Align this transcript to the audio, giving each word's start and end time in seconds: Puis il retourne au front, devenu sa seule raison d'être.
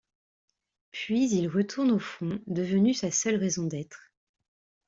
Puis 0.89 1.29
il 1.29 1.47
retourne 1.47 1.91
au 1.91 1.99
front, 1.99 2.39
devenu 2.47 2.95
sa 2.95 3.11
seule 3.11 3.35
raison 3.35 3.67
d'être. 3.67 4.09